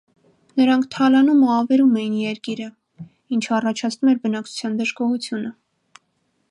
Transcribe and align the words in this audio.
Նրանք 0.59 0.85
թալանում 0.95 1.43
և 1.45 1.51
ավերում 1.55 1.93
էին 2.01 2.15
երկիրը, 2.21 2.71
ինչը, 3.37 3.53
առաջացնում 3.59 4.13
էր 4.15 4.19
բնակչության 4.25 4.81
դժգոհությունը։ 4.83 5.55